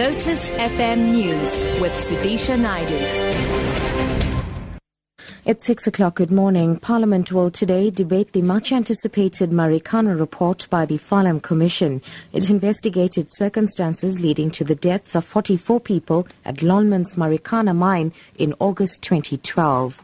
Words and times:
Lotus 0.00 0.40
FM 0.52 1.12
News 1.12 1.50
with 1.78 1.92
Sudisha 1.92 2.58
Naidu. 2.58 2.96
It's 5.44 5.66
six 5.66 5.86
o'clock. 5.86 6.14
Good 6.14 6.30
morning. 6.30 6.78
Parliament 6.78 7.30
will 7.32 7.50
today 7.50 7.90
debate 7.90 8.32
the 8.32 8.40
much 8.40 8.72
anticipated 8.72 9.50
Marikana 9.50 10.18
report 10.18 10.66
by 10.70 10.86
the 10.86 10.96
Farlam 10.96 11.42
Commission. 11.42 12.00
It 12.32 12.48
investigated 12.48 13.26
circumstances 13.30 14.22
leading 14.22 14.50
to 14.52 14.64
the 14.64 14.74
deaths 14.74 15.14
of 15.14 15.26
44 15.26 15.80
people 15.80 16.26
at 16.46 16.62
Lonmin's 16.62 17.16
Marikana 17.16 17.76
mine 17.76 18.14
in 18.38 18.54
August 18.58 19.02
2012. 19.02 20.02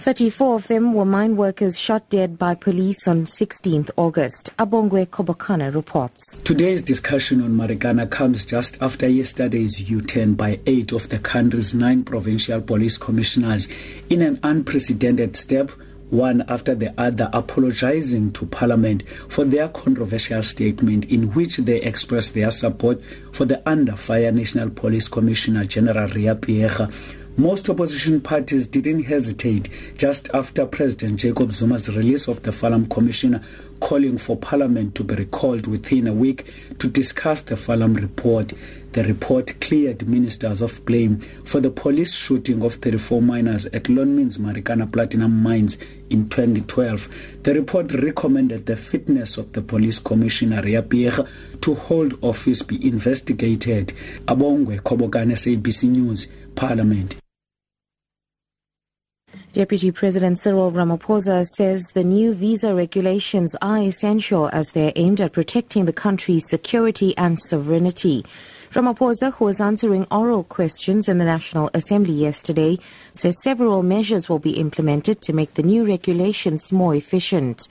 34 0.00 0.54
of 0.54 0.66
them 0.68 0.94
were 0.94 1.04
mine 1.04 1.36
workers 1.36 1.78
shot 1.78 2.08
dead 2.08 2.38
by 2.38 2.54
police 2.54 3.06
on 3.06 3.26
16th 3.26 3.90
August. 3.96 4.50
Abongwe 4.58 5.06
Kobokana 5.06 5.74
reports. 5.74 6.38
Today's 6.38 6.80
discussion 6.80 7.42
on 7.42 7.50
Marikana 7.50 8.10
comes 8.10 8.46
just 8.46 8.80
after 8.80 9.06
yesterday's 9.06 9.90
U-turn 9.90 10.34
by 10.34 10.58
eight 10.64 10.92
of 10.92 11.10
the 11.10 11.18
country's 11.18 11.74
nine 11.74 12.02
provincial 12.02 12.62
police 12.62 12.96
commissioners 12.96 13.68
in 14.08 14.22
an 14.22 14.40
unprecedented 14.42 15.36
step 15.36 15.70
one 16.08 16.42
after 16.48 16.74
the 16.74 16.92
other 16.98 17.28
apologizing 17.32 18.32
to 18.32 18.46
Parliament 18.46 19.02
for 19.28 19.44
their 19.44 19.68
controversial 19.68 20.42
statement 20.42 21.04
in 21.04 21.32
which 21.34 21.58
they 21.58 21.80
expressed 21.82 22.34
their 22.34 22.50
support 22.50 23.00
for 23.32 23.44
the 23.44 23.62
under 23.68 23.94
fire 23.96 24.32
National 24.32 24.70
Police 24.70 25.08
Commissioner 25.08 25.64
General 25.64 26.08
Riah 26.08 26.34
Phiyega 26.34 26.92
most 27.36 27.68
opposition 27.68 28.20
parties 28.20 28.66
didn't 28.66 29.04
hesitate 29.04 29.68
just 29.96 30.28
after 30.34 30.66
President 30.66 31.20
Jacob 31.20 31.52
Zuma's 31.52 31.88
release 31.88 32.28
of 32.28 32.42
the 32.42 32.50
Farlam 32.50 32.90
Commissioner 32.90 33.40
calling 33.80 34.18
for 34.18 34.36
Parliament 34.36 34.94
to 34.94 35.04
be 35.04 35.14
recalled 35.14 35.66
within 35.66 36.06
a 36.06 36.12
week 36.12 36.52
to 36.78 36.86
discuss 36.88 37.40
the 37.42 37.54
Farlam 37.54 37.98
report. 38.00 38.52
The 38.92 39.04
report 39.04 39.58
cleared 39.60 40.06
ministers 40.08 40.60
of 40.60 40.84
blame 40.84 41.20
for 41.44 41.60
the 41.60 41.70
police 41.70 42.14
shooting 42.14 42.62
of 42.62 42.74
34 42.74 43.22
miners 43.22 43.66
at 43.66 43.84
Lonmin's 43.84 44.36
Marikana 44.36 44.92
Platinum 44.92 45.42
Mines 45.42 45.78
in 46.10 46.28
2012. 46.28 47.08
The 47.44 47.54
report 47.54 47.92
recommended 47.92 48.66
the 48.66 48.76
fitness 48.76 49.38
of 49.38 49.52
the 49.52 49.62
police 49.62 49.98
commissioner 49.98 50.60
Riah 50.60 50.82
Phiyega 50.82 51.28
to 51.62 51.74
hold 51.74 52.18
office 52.22 52.62
be 52.62 52.86
investigated. 52.86 53.94
Abongwe 54.26 54.80
Kobokana 54.80 55.36
SABC 55.36 55.88
News, 55.88 56.26
Parliament. 56.56 57.16
Deputy 59.52 59.90
President 59.90 60.38
Cyril 60.38 60.70
Ramaphosa 60.70 61.44
says 61.44 61.90
the 61.92 62.04
new 62.04 62.32
visa 62.32 62.72
regulations 62.72 63.56
are 63.60 63.78
essential 63.78 64.48
as 64.52 64.70
they 64.70 64.86
are 64.86 64.92
aimed 64.94 65.20
at 65.20 65.32
protecting 65.32 65.86
the 65.86 65.92
country's 65.92 66.48
security 66.48 67.18
and 67.18 67.36
sovereignty. 67.36 68.24
Ramaphosa, 68.70 69.32
who 69.32 69.46
was 69.46 69.60
answering 69.60 70.06
oral 70.08 70.44
questions 70.44 71.08
in 71.08 71.18
the 71.18 71.24
National 71.24 71.68
Assembly 71.74 72.14
yesterday, 72.14 72.78
says 73.12 73.42
several 73.42 73.82
measures 73.82 74.28
will 74.28 74.38
be 74.38 74.52
implemented 74.52 75.20
to 75.22 75.32
make 75.32 75.54
the 75.54 75.64
new 75.64 75.84
regulations 75.84 76.70
more 76.70 76.94
efficient. 76.94 77.66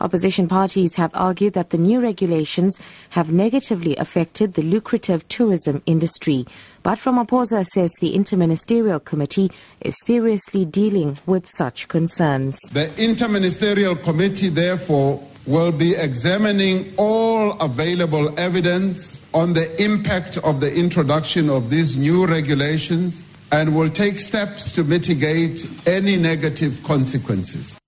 Opposition 0.00 0.48
parties 0.48 0.96
have 0.96 1.10
argued 1.12 1.52
that 1.52 1.70
the 1.70 1.78
new 1.78 2.00
regulations 2.00 2.80
have 3.10 3.32
negatively 3.32 3.96
affected 3.96 4.54
the 4.54 4.62
lucrative 4.62 5.28
tourism 5.28 5.82
industry. 5.84 6.46
But 6.82 6.98
Ramaphosa 6.98 7.64
says 7.66 7.92
the 8.00 8.14
Interministerial 8.14 9.04
Committee 9.04 9.50
is 9.82 9.94
seriously 10.06 10.64
dealing 10.64 11.18
with 11.26 11.46
such 11.46 11.88
concerns. 11.88 12.58
The 12.72 12.86
Interministerial 12.96 14.02
Committee, 14.02 14.48
therefore, 14.48 15.22
will 15.46 15.72
be 15.72 15.94
examining 15.94 16.94
all 16.96 17.52
available 17.60 18.38
evidence 18.38 19.20
on 19.34 19.52
the 19.52 19.82
impact 19.82 20.38
of 20.38 20.60
the 20.60 20.74
introduction 20.74 21.50
of 21.50 21.68
these 21.68 21.96
new 21.96 22.26
regulations 22.26 23.26
and 23.52 23.76
will 23.76 23.90
take 23.90 24.18
steps 24.18 24.72
to 24.72 24.84
mitigate 24.84 25.66
any 25.86 26.16
negative 26.16 26.82
consequences. 26.84 27.78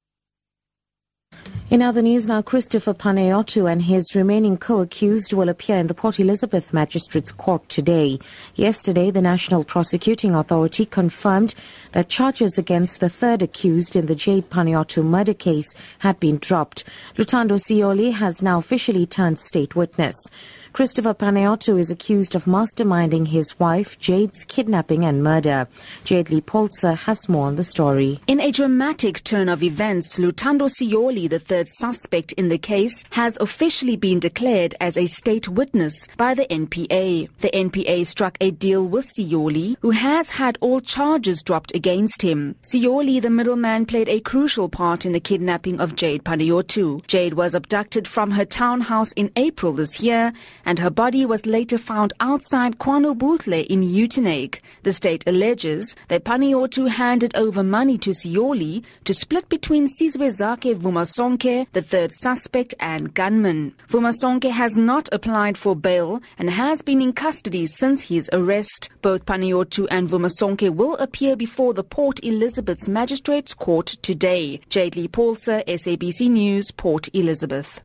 In 1.73 1.81
other 1.81 2.03
news 2.03 2.29
now, 2.29 2.43
Christopher 2.43 2.93
Panayiotou 2.93 3.73
and 3.73 3.81
his 3.81 4.15
remaining 4.15 4.59
co-accused 4.59 5.33
will 5.33 5.49
appear 5.49 5.79
in 5.79 5.87
the 5.87 5.95
Port 5.95 6.21
Elizabeth 6.21 6.75
Magistrates 6.75 7.33
Court 7.33 7.67
today. 7.71 8.19
Yesterday, 8.55 9.11
the 9.11 9.23
National 9.23 9.65
Prosecuting 9.65 10.35
Authority 10.35 10.85
confirmed 10.85 11.55
that 11.93 12.11
charges 12.11 12.59
against 12.59 13.01
the 13.01 13.09
third 13.09 13.41
accused 13.41 13.97
in 13.97 14.05
the 14.05 14.15
Jade 14.15 14.51
Panayiotou 14.51 15.03
murder 15.03 15.33
case 15.33 15.75
had 16.01 16.21
been 16.21 16.37
dropped. 16.37 16.85
Lutando 17.17 17.59
Siyoli 17.59 18.13
has 18.13 18.43
now 18.43 18.59
officially 18.59 19.07
turned 19.07 19.39
state 19.39 19.75
witness. 19.75 20.27
Christopher 20.73 21.13
Panayiotou 21.13 21.79
is 21.79 21.91
accused 21.91 22.35
of 22.35 22.47
masterminding 22.47 23.29
his 23.29 23.59
wife 23.61 23.99
Jade's 23.99 24.47
kidnapping 24.47 25.05
and 25.05 25.23
murder. 25.23 25.69
Jade 26.05 26.31
Lee 26.31 26.41
Polzer 26.41 26.97
has 26.97 27.29
more 27.29 27.47
on 27.47 27.57
the 27.57 27.63
story. 27.63 28.19
In 28.27 28.41
a 28.41 28.51
dramatic 28.51 29.23
turn 29.23 29.51
of 29.51 29.63
events, 29.63 30.19
Lutando 30.19 30.71
Siyoli, 30.71 31.29
the 31.29 31.39
third 31.39 31.69
suspect 31.69 32.33
in 32.33 32.49
the 32.49 32.57
case, 32.57 33.05
has 33.11 33.37
officially 33.39 33.97
been 33.97 34.19
declared 34.19 34.75
as 34.81 34.97
a 34.97 35.07
state 35.07 35.47
witness 35.47 36.09
by 36.17 36.33
the 36.33 36.47
NPA. 36.47 37.29
The 37.41 37.51
NPA 37.51 38.07
struck 38.07 38.39
a 38.41 38.51
deal 38.51 38.89
with 38.89 39.11
Siyoli, 39.15 39.77
who 39.83 39.91
has 39.91 40.31
had 40.31 40.57
all 40.63 40.81
charges 40.81 41.43
dropped 41.43 41.75
against 41.75 42.23
him. 42.23 42.55
Siyoli, 42.63 43.21
the 43.21 43.29
middleman, 43.29 43.85
played 43.85 44.09
a 44.09 44.21
crucial 44.21 44.71
part 44.71 45.05
in 45.05 45.13
the 45.13 45.21
kidnapping 45.21 45.81
of 45.81 45.97
Jade 45.97 46.25
Panayiotou. 46.25 47.07
Jade 47.07 47.35
was 47.35 47.55
abducted 47.55 48.09
from 48.09 48.31
her 48.31 48.47
townhouse 48.47 49.13
in 49.13 49.31
April 49.37 49.75
this 49.75 50.01
year 50.01 50.33
and 50.65 50.79
her 50.79 50.91
body 50.91 51.25
was 51.27 51.47
later 51.47 51.79
found 51.79 52.13
outside 52.21 52.79
Kwano 52.79 53.13
KwaNobuhle 53.15 53.67
in 53.67 53.83
Uitenhage. 53.83 54.61
The 54.83 54.93
state 54.93 55.25
alleges 55.27 55.97
that 56.09 56.25
Panayiotou 56.25 56.89
handed 56.89 57.37
over 57.37 57.63
money 57.63 57.99
to 57.99 58.11
Siyoli 58.11 58.85
to 59.05 59.15
split 59.15 59.49
between 59.49 59.89
Sizwezakhe 59.89 60.77
Vumazonke, 60.77 61.67
the 61.73 61.83
third 61.83 62.13
suspect, 62.13 62.75
and 62.81 63.15
gunman. 63.15 63.75
Vumazonke 63.89 64.51
has 64.51 64.77
not 64.77 65.09
applied 65.13 65.59
for 65.59 65.75
bail 65.75 66.21
and 66.39 66.51
has 66.51 66.83
been 66.83 67.03
in 67.03 67.13
custody 67.13 67.67
since 67.67 68.03
his 68.03 68.29
arrest. 68.33 68.91
Both 69.03 69.27
Panayiotou 69.27 69.89
and 69.91 70.09
Vumasonke 70.09 70.71
will 70.71 70.97
appear 70.97 71.37
before 71.37 71.75
the 71.75 71.85
Port 71.85 72.23
Elizabeth's 72.25 72.89
Magistrates 72.89 73.55
Court 73.55 73.87
today. 74.03 74.61
Jade 74.69 74.97
Lee 74.97 75.09
Polzer, 75.09 75.65
SABC 75.67 76.31
News, 76.31 76.71
Port 76.71 77.09
Elizabeth. 77.13 77.83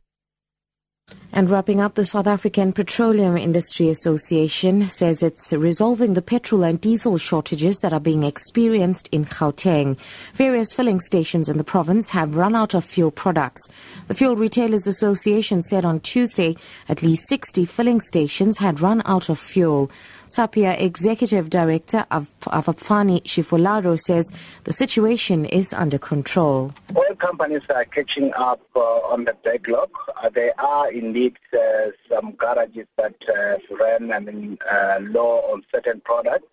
And 1.30 1.50
wrapping 1.50 1.80
up, 1.80 1.94
the 1.94 2.06
South 2.06 2.26
African 2.26 2.72
Petroleum 2.72 3.36
Industry 3.36 3.90
Association 3.90 4.88
says 4.88 5.22
it's 5.22 5.52
resolving 5.52 6.14
the 6.14 6.22
petrol 6.22 6.64
and 6.64 6.80
diesel 6.80 7.18
shortages 7.18 7.80
that 7.80 7.92
are 7.92 8.00
being 8.00 8.22
experienced 8.22 9.08
in 9.12 9.26
Gauteng. 9.26 9.98
Various 10.32 10.72
filling 10.72 11.00
stations 11.00 11.50
in 11.50 11.58
the 11.58 11.64
province 11.64 12.10
have 12.10 12.34
run 12.34 12.56
out 12.56 12.72
of 12.74 12.84
fuel 12.84 13.10
products. 13.10 13.68
The 14.08 14.14
Fuel 14.14 14.36
Retailers 14.36 14.86
Association 14.86 15.60
said 15.62 15.84
on 15.84 16.00
Tuesday 16.00 16.56
at 16.88 17.02
least 17.02 17.28
60 17.28 17.66
filling 17.66 18.00
stations 18.00 18.58
had 18.58 18.80
run 18.80 19.02
out 19.04 19.28
of 19.28 19.38
fuel. 19.38 19.90
SAPIA 20.28 20.78
Executive 20.78 21.48
Director 21.48 22.04
of 22.10 22.32
Avhapfani 22.40 23.22
Tshifularo 23.22 23.98
says 23.98 24.30
the 24.64 24.72
situation 24.72 25.44
is 25.46 25.72
under 25.72 25.98
control. 25.98 26.72
Companies 27.18 27.62
are 27.74 27.84
catching 27.84 28.32
up 28.34 28.60
uh, 28.76 28.80
on 28.80 29.24
the 29.24 29.34
backlog. 29.44 29.90
Uh, 30.22 30.28
there 30.28 30.52
are 30.60 30.90
indeed 30.92 31.36
uh, 31.52 31.90
some 32.08 32.32
garages 32.32 32.86
that 32.96 33.16
uh, 33.28 33.58
ran 33.74 34.12
I 34.12 34.20
mean, 34.20 34.56
uh, 34.70 34.98
low 35.02 35.40
on 35.52 35.64
certain 35.74 36.00
products, 36.00 36.46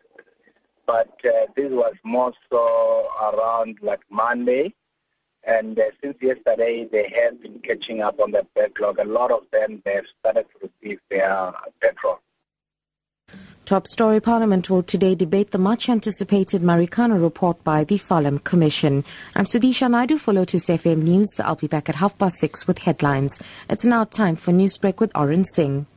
but 0.87 1.13
uh, 1.23 1.45
this 1.55 1.71
was 1.71 1.93
more 2.03 2.33
so 2.51 3.07
around 3.21 3.77
like 3.81 4.01
Monday. 4.09 4.73
And 5.43 5.79
since 6.01 6.17
yesterday, 6.19 6.85
they 6.91 7.13
have 7.21 7.41
been 7.43 7.59
catching 7.59 8.01
up 8.01 8.19
on 8.19 8.31
the 8.31 8.47
backlog. 8.55 8.97
A 8.97 9.03
lot 9.03 9.29
of 9.29 9.43
them, 9.51 9.83
they 9.85 9.93
have 9.93 10.07
started 10.19 10.47
to 10.59 10.69
receive 10.81 10.99
their 11.11 11.53
petrol. 11.79 12.14
Top 13.65 13.87
story 13.87 14.21
Parliament 14.21 14.69
will 14.69 14.83
today 14.83 15.15
debate 15.15 15.49
the 15.49 15.57
much 15.57 15.89
anticipated 15.89 16.61
Marikana 16.61 17.19
report 17.19 17.63
by 17.63 17.83
the 17.83 17.97
Farlam 17.97 18.43
Commission. 18.43 19.03
I'm 19.35 19.45
Sudisha 19.45 19.89
Naidu 19.89 20.19
for 20.19 20.35
Lotus 20.35 20.67
FM 20.67 21.01
News. 21.01 21.39
I'll 21.39 21.55
be 21.55 21.65
back 21.65 21.89
at 21.89 21.95
half 21.95 22.15
past 22.15 22.37
six 22.37 22.67
with 22.67 22.77
headlines. 22.77 23.41
It's 23.67 23.83
now 23.83 24.03
time 24.03 24.35
for 24.35 24.51
Newsbreak 24.51 24.99
with 24.99 25.11
Oren 25.17 25.45
Singh. 25.45 25.87